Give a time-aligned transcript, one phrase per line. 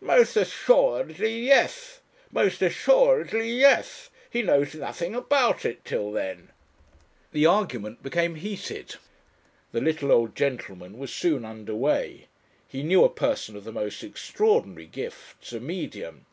[0.00, 2.00] "Most assuredly yes.
[2.32, 4.10] Most assuredly yes!
[4.28, 6.48] He knows nothing about it till then."
[7.30, 8.96] The argument became heated.
[9.70, 12.26] The little old gentleman was soon under way.
[12.66, 16.26] He knew a person of the most extraordinary gifts, a medium